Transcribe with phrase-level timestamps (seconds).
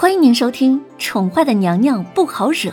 [0.00, 2.70] 欢迎您收听《宠坏的娘娘不好惹》，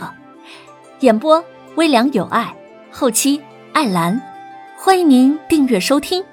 [1.00, 2.56] 演播微凉有爱，
[2.92, 3.42] 后期
[3.72, 4.22] 艾兰。
[4.78, 6.24] 欢迎您订阅收听。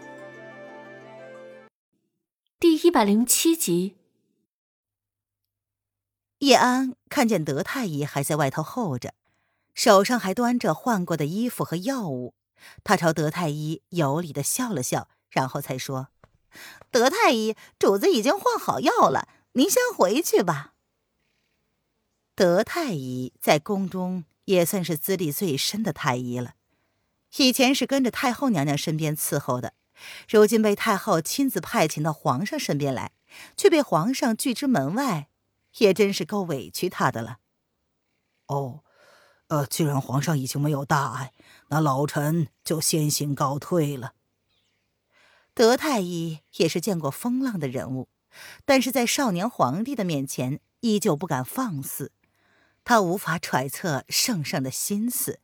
[2.59, 3.95] 第一百零七集，
[6.38, 9.16] 叶安看见德太医还在外头候着，
[9.73, 12.36] 手上还端着换过的衣服和药物，
[12.84, 16.10] 他朝德太医有礼的笑了笑，然后才说
[16.91, 20.69] ：“德太医，主子已经换好药了，您先回去吧。”
[22.36, 26.56] 德太医在宫中也算是资历最深的太医了，
[27.37, 29.73] 以前是跟着太后娘娘身边伺候的，
[30.28, 33.11] 如今被太后亲自派遣到皇上身边来，
[33.56, 35.30] 却被皇上拒之门外，
[35.78, 37.38] 也真是够委屈他的了。
[38.47, 38.84] 哦，
[39.50, 41.34] 呃，既然皇上已经没有大碍，
[41.70, 44.14] 那老臣就先行告退了。
[45.53, 48.09] 德太医也是见过风浪的人物，
[48.66, 52.11] 但是在少年皇帝的面前，依旧不敢放肆。
[52.84, 55.39] 他无法揣测圣上的心思，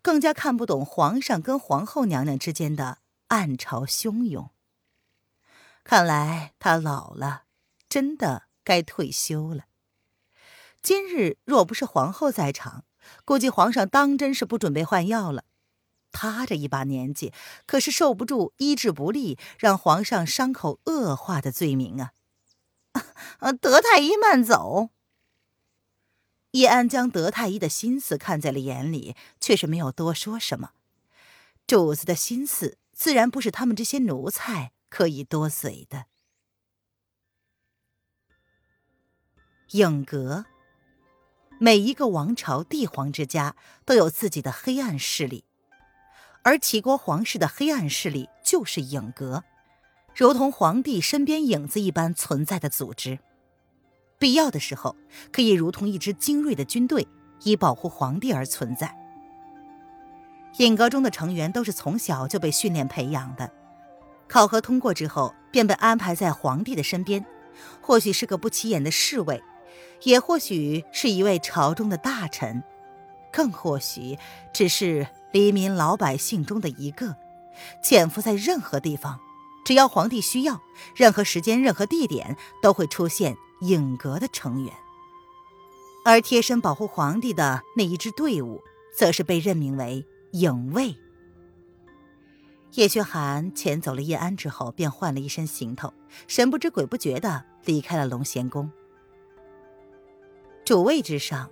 [0.00, 4.50] 更加看不懂皇上跟皇后娘娘之间的暗潮汹涌。
[5.84, 7.44] 看来他老了，
[7.88, 9.64] 真的该退休了。
[10.80, 12.84] 今日若不是皇后在场，
[13.24, 15.44] 估计皇上当真是不准备换药了。
[16.10, 17.32] 他这一把年纪，
[17.66, 22.12] 可是受不住医治不力，让皇上伤口恶化的罪名啊！
[23.60, 24.90] 德太医慢走。
[26.52, 30.72] 叶安将德太医的心思看在了眼里，却是没有多说什么。
[31.66, 36.06] 主子的心思，自然不是他们这些奴才可以多嘴的。
[39.70, 40.44] 影阁，
[41.58, 43.56] 每一个王朝帝皇之家
[43.86, 45.44] 都有自己的黑暗势力，
[46.42, 49.44] 而齐国皇室的黑暗势力就是影阁，
[50.14, 53.20] 如同皇帝身边影子一般存在的组织。
[54.22, 54.94] 必要的时候，
[55.32, 57.08] 可以如同一支精锐的军队，
[57.42, 58.96] 以保护皇帝而存在。
[60.58, 63.50] 影阁中的成员都是从小就被训练培养的，
[64.28, 67.26] 考核通过之后，便被安排在皇帝的身边。
[67.80, 69.42] 或许是个不起眼的侍卫，
[70.04, 72.62] 也或许是一位朝中的大臣，
[73.32, 74.16] 更或许
[74.52, 77.16] 只是黎民老百姓中的一个，
[77.82, 79.18] 潜伏在任何地方，
[79.64, 80.60] 只要皇帝需要，
[80.94, 83.36] 任何时间、任何地点都会出现。
[83.62, 84.74] 影阁的成员，
[86.04, 88.60] 而贴身保护皇帝的那一支队伍，
[88.92, 90.96] 则是被任命为影卫。
[92.72, 95.94] 叶轩寒遣走了叶安之后，便换了一身行头，
[96.26, 98.68] 神不知鬼不觉的离开了龙贤宫。
[100.64, 101.48] 主位之上，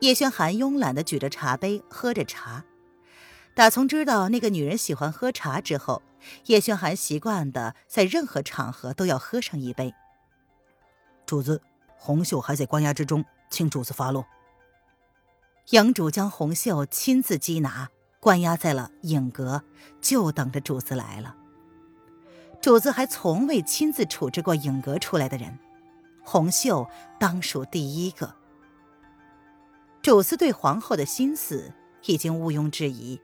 [0.00, 2.64] 叶轩寒慵懒的举着茶杯喝着茶。
[3.54, 6.02] 打从知道那个女人喜欢喝茶之后，
[6.46, 9.94] 叶轩寒习惯的在任何场合都要喝上一杯。
[11.26, 11.60] 主子，
[11.96, 14.26] 红袖还在关押之中，请主子发落。
[15.70, 17.88] 杨主将红袖亲自缉拿，
[18.20, 19.62] 关押在了影阁，
[20.00, 21.36] 就等着主子来了。
[22.60, 25.58] 主子还从未亲自处置过影阁出来的人，
[26.22, 26.86] 红袖
[27.18, 28.34] 当属第一个。
[30.02, 31.72] 主子对皇后的心思
[32.04, 33.20] 已经毋庸置疑，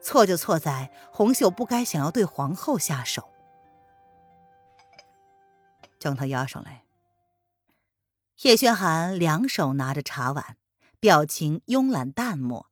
[0.00, 3.28] 错就错在红袖不该想要对皇后下手，
[5.98, 6.84] 将她押上来。
[8.42, 10.56] 叶轩寒两手拿着茶碗，
[11.00, 12.68] 表情慵懒淡漠，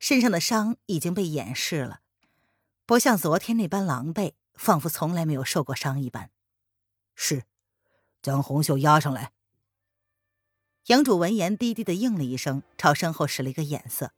[0.00, 2.00] 身上的伤已经被掩饰了，
[2.84, 6.30] 不像昨天那般狼狈，仿佛从来没有受过伤一般。
[7.14, 7.44] 是，
[8.20, 9.30] 将红袖押上来。
[10.86, 14.10] 杨主闻言，低低的应了一声，朝身后使了一个眼色。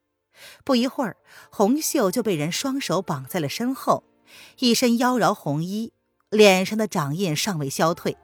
[0.64, 1.18] 不一会儿，
[1.50, 4.04] 红袖就被人双手绑在了身后，
[4.60, 5.92] 一身妖娆红衣，
[6.30, 8.16] 脸上的掌印尚未消退。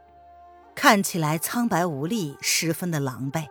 [0.77, 3.49] 看起来苍白无力，十分的狼狈。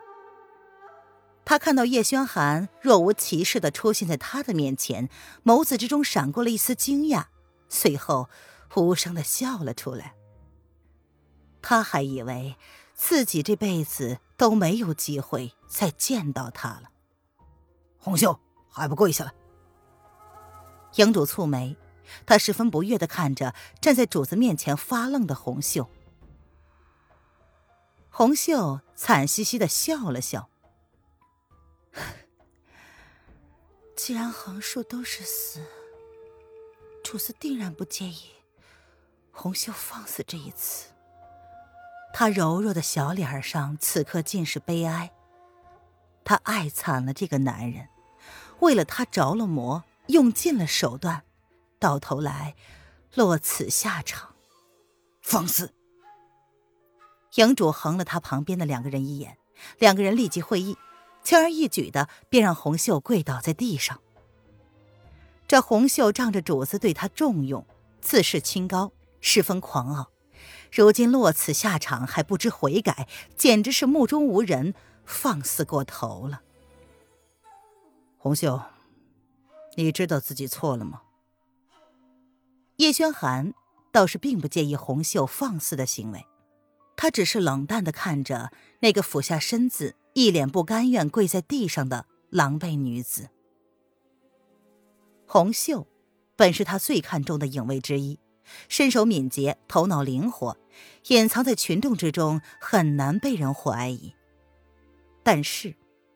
[1.43, 5.09] 他看到叶轩寒若无其事的出现在他的面前，
[5.43, 7.25] 眸子之中闪过了一丝惊讶，
[7.67, 8.29] 随后
[8.75, 10.13] 无声的笑了出来。
[11.63, 12.55] 他还以为
[12.93, 16.91] 自己这辈子都没有机会再见到他了。
[17.97, 18.39] 红袖
[18.69, 19.33] 还不跪下来！
[20.95, 21.75] 营主蹙眉，
[22.27, 25.89] 他十分不悦的看着站在主子面前发愣的红袖。
[28.17, 30.49] 红袖惨兮兮的笑了笑。
[33.93, 35.61] 既然横竖都是死，
[37.03, 38.29] 主子定然不介意
[39.33, 40.91] 红袖放肆这一次。
[42.13, 45.11] 他柔弱的小脸上此刻尽是悲哀。
[46.23, 47.89] 他爱惨了这个男人，
[48.61, 51.25] 为了他着了魔，用尽了手段，
[51.79, 52.55] 到头来
[53.13, 54.35] 落此下场。
[55.21, 55.73] 放肆！
[57.35, 59.37] 营主横了他旁边的两个人一眼，
[59.79, 60.77] 两个人立即会意，
[61.23, 63.99] 轻而易举的便让红袖跪倒在地上。
[65.47, 67.65] 这红袖仗着主子对他重用，
[68.01, 68.91] 自视清高，
[69.21, 70.11] 十分狂傲。
[70.71, 74.73] 如今落此下场，还不知悔改，简直是目中无人，
[75.05, 76.41] 放肆过头了。
[78.17, 78.61] 红袖，
[79.75, 81.03] 你知道自己错了吗？
[82.77, 83.53] 叶轩寒
[83.91, 86.25] 倒是并不介意红袖放肆的行为，
[87.05, 93.29] 他只是冷淡的看着那个俯下身子、一脸不甘愿跪在地上的狼狈女子。
[95.27, 95.85] 红袖
[96.35, 98.17] 本是他最看重的影卫之一，
[98.67, 100.57] 身手敏捷，头脑灵活，
[101.09, 104.15] 隐藏在群众之中，很难被人怀疑。
[105.21, 105.75] 但是，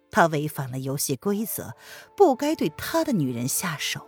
[0.09, 1.75] 他违反了游戏规则，
[2.17, 4.07] 不该对他的女人下手。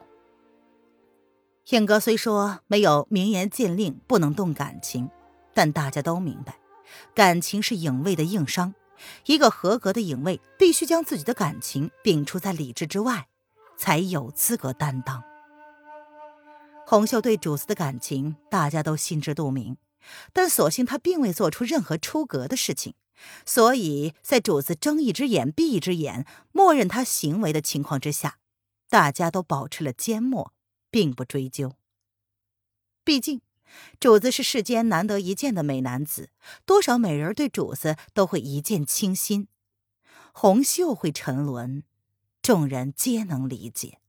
[1.70, 5.12] 影阁虽说没有明言禁令不能动感情，
[5.54, 6.56] 但大家都明白，
[7.14, 8.74] 感情是影卫的硬伤。
[9.26, 13.28] 一个合格的影卫必须将自己的感情摒除在理智之外。
[13.82, 15.24] 才有资格担当。
[16.86, 19.76] 红袖对主子的感情，大家都心知肚明，
[20.34, 22.94] 但所幸他并未做出任何出格的事情，
[23.44, 28.38] 所以在主子睁一只眼闭一只眼，默认他行为的情况之下，
[28.88, 30.54] 大家都保持了缄默，
[30.92, 31.74] 并不追究。
[33.04, 33.42] 毕竟，
[34.00, 36.30] 主子是世间难得一见的美男子，
[36.66, 39.48] 多少美人对主子都会一见倾心，
[40.34, 41.84] 红袖会沉沦。
[42.42, 44.00] 众人皆能理解。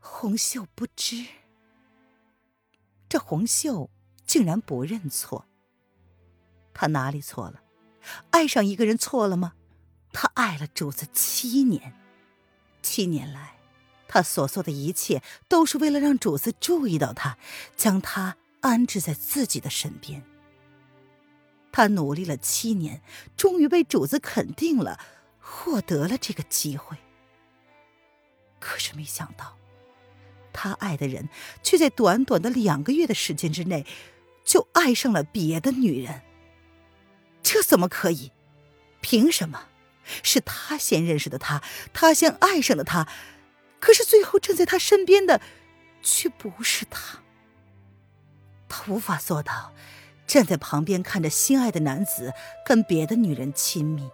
[0.00, 1.24] 红袖不知，
[3.08, 3.90] 这红袖
[4.26, 5.46] 竟然不认错。
[6.72, 7.62] 他哪里错了？
[8.30, 9.54] 爱上一个人错了吗？
[10.12, 11.94] 他爱了主子七年，
[12.82, 13.56] 七年来，
[14.06, 17.38] 他所做的一切都是为了让主子注意到他，
[17.76, 20.22] 将他安置在自己的身边。
[21.72, 23.02] 他努力了七年，
[23.36, 25.00] 终于被主子肯定了，
[25.40, 26.96] 获得了这个机会。
[28.60, 29.56] 可是没想到，
[30.52, 31.28] 他爱的人
[31.62, 33.84] 却在短短的两个月的时间之内，
[34.44, 36.22] 就爱上了别的女人。
[37.42, 38.30] 这怎么可以？
[39.00, 39.68] 凭什么？
[40.22, 41.62] 是他先认识的他，
[41.92, 43.08] 他先爱上的他，
[43.84, 45.42] 可是最后站在他身边的，
[46.00, 47.18] 却不是他。
[48.66, 49.74] 他无法做到。
[50.26, 52.32] 站在旁边看着心爱的男子
[52.64, 54.08] 跟别的女人亲密，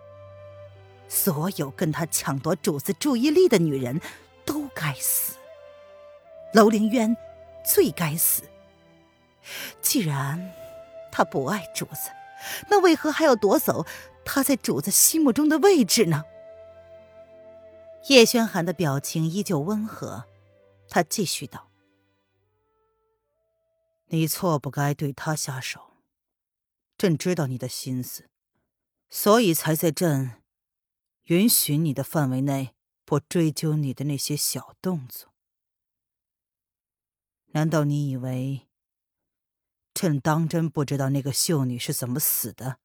[1.09, 4.01] 所有跟他抢夺主子注意力的女人
[4.45, 5.37] 都该死。
[6.53, 7.17] 楼凌渊
[7.65, 8.43] 最该死。
[9.81, 10.53] 既然
[11.13, 12.11] 他不爱主子，
[12.69, 13.87] 那为何还要夺走
[14.25, 16.25] 他在主子心目中的位置呢？
[18.09, 20.25] 叶轩寒的表情依旧温和，
[20.89, 21.71] 他继续道
[24.09, 25.89] ：“你错不该对他下手。”
[26.97, 28.29] 朕知道你的心思，
[29.09, 30.43] 所以才在朕
[31.25, 32.75] 允许你的范围内
[33.07, 35.33] 不追究你的那些小动作。
[37.53, 38.69] 难道你以为
[39.95, 42.79] 朕当真不知道那个秀女是怎么死的？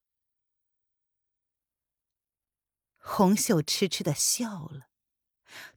[2.98, 4.88] 红袖痴痴的笑了，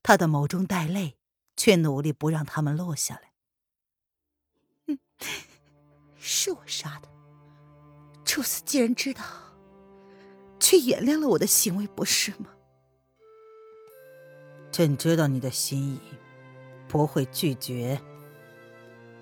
[0.02, 1.16] 他的眸中带泪，
[1.56, 3.32] 却努力不让他们落下来。
[4.86, 4.98] 嗯，
[6.18, 7.08] 是我杀的。
[8.24, 9.22] 主子既然知道，
[10.60, 12.50] 却原谅了我的行为，不是吗？
[14.70, 16.00] 朕知道你的心意，
[16.86, 18.00] 不会拒绝，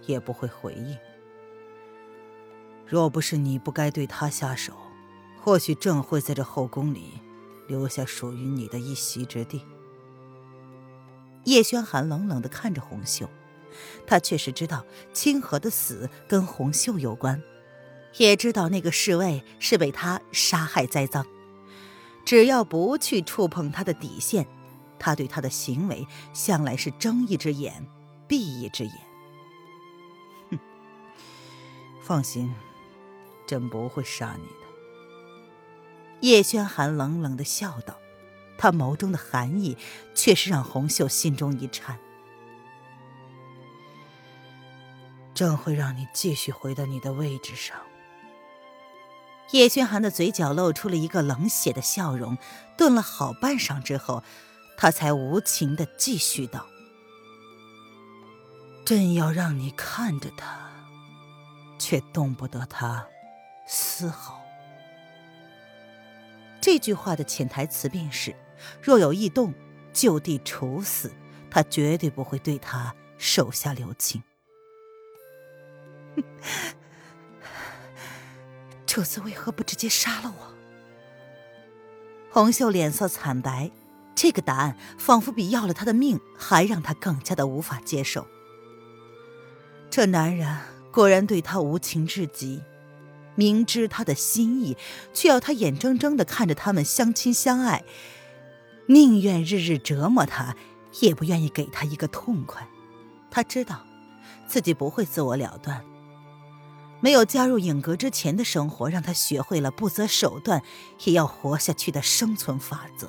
[0.07, 0.99] 也不会回应。
[2.87, 4.75] 若不是你不该对他下手，
[5.41, 7.21] 或许朕会在这后宫里
[7.69, 9.65] 留下属于你的一席之地。
[11.47, 13.29] 叶轩寒冷冷的看着红袖，
[14.07, 17.43] 他确实知道清河的死跟红袖有关。
[18.19, 21.25] 也知道那个侍卫是被他杀害栽赃，
[22.25, 24.47] 只要不去触碰他的底线，
[24.99, 27.87] 他对他的行为向来是睁一只眼
[28.27, 28.95] 闭一只眼。
[30.51, 30.59] 哼，
[32.01, 32.55] 放心，
[33.47, 34.67] 朕不会杀你的。
[36.23, 37.99] 叶轩寒冷冷的笑道，
[38.67, 39.79] 他眸中的寒意
[40.13, 41.97] 却是让红袖心中一颤。
[45.33, 47.77] 朕会让你继续回到你的位置上。
[49.53, 52.37] 叶轩寒的嘴角露出了一个冷血的笑容，
[52.77, 54.25] 顿了好半晌之后，
[54.77, 56.67] 他才无情的继续道
[58.85, 60.69] ：“朕要让你看着他，
[61.79, 63.07] 却动不得他
[63.69, 64.43] 丝毫。”
[66.61, 68.35] 这句话的潜台词便是：
[68.83, 69.55] 若有异动，
[69.93, 71.13] 就地处死。
[71.51, 74.23] 他绝对不会对他手下留情。
[78.87, 80.55] 主子为何不直接杀了我？
[82.31, 83.71] 红袖脸色惨白，
[84.15, 88.27] 这个答案仿佛比要了他的命还让他更加的无法接受。
[89.89, 90.59] 这男人
[90.93, 92.63] 果然对他无情至极，
[93.35, 94.77] 明知他的心意，
[95.15, 97.85] 却要他眼睁睁的看着他们相亲相爱，
[98.87, 100.57] 宁愿日日折磨他，
[101.01, 102.67] 也不愿意给他一个痛快。
[103.31, 103.85] 他知道，
[104.47, 105.85] 自己不会自我了断。
[107.01, 110.63] 没有加入影阁之前的生活，让他学会了不择手段
[111.05, 113.09] 也要活下去的生存法则。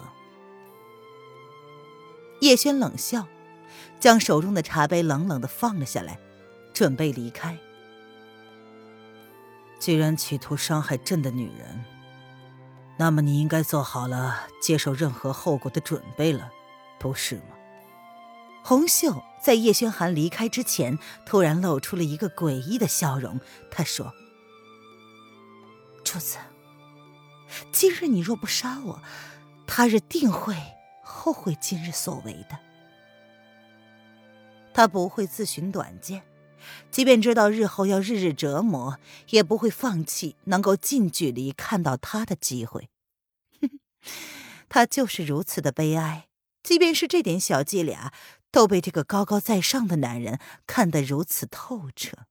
[2.41, 3.27] 叶轩冷笑，
[3.99, 6.19] 将手中的茶杯冷冷的放了下来，
[6.73, 7.57] 准备离开。
[9.79, 11.85] 既然企图伤害朕的女人，
[12.97, 16.51] 那么你应该做好了接受任何后果的准备了，
[16.99, 17.55] 不是吗？
[18.63, 23.39] 红袖在叶轩寒离开之前，突然露出了一个诡异的笑容。
[23.71, 24.13] 他说
[26.03, 26.37] ：“主子，
[27.71, 29.01] 今日你若不杀我，
[29.65, 30.55] 他日定会
[31.01, 32.59] 后悔今日所为的。”
[34.73, 36.23] 他不会自寻短见，
[36.91, 38.99] 即便知道日后要日日折磨，
[39.29, 42.89] 也不会放弃能够近距离看到他的机会。
[44.69, 46.27] 他就是如此的悲哀，
[46.63, 48.13] 即便是这点小伎俩。
[48.49, 52.25] 都被这个高高在上的男人看得如此透彻。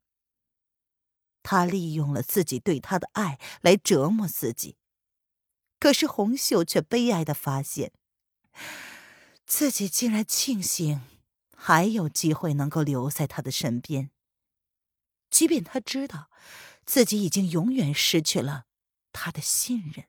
[1.42, 4.76] 他利用了自己对他的爱来折磨自己，
[5.78, 7.92] 可是红秀却悲哀的发现，
[9.44, 11.02] 自己竟然庆幸
[11.54, 14.10] 还有机会能够留在他的身边，
[15.30, 16.30] 即便他知道
[16.84, 18.64] 自己已经永远失去了
[19.12, 20.06] 他的信任。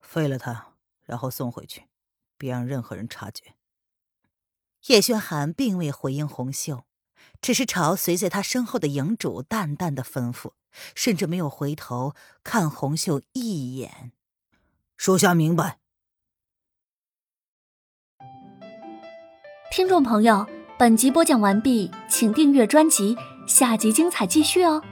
[0.00, 1.88] 废了他，然后送回去，
[2.36, 3.54] 别让任何人察觉。
[4.86, 6.84] 叶轩寒并未回应红袖，
[7.40, 10.52] 只是朝随在他身后的营主淡淡的吩咐，
[10.94, 14.12] 甚至没有回头看红袖一眼。
[14.96, 15.78] 属下明白。
[19.70, 20.46] 听众朋友，
[20.78, 24.82] 本集播讲完毕，请订阅专辑，下集精彩继续哦。